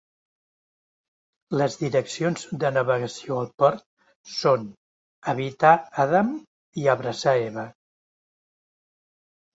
[1.61, 3.85] Les direccions de navegació al port
[4.37, 4.65] són
[5.35, 5.75] "evitar
[6.07, 6.35] Adam
[6.85, 7.71] i abraçar Eva".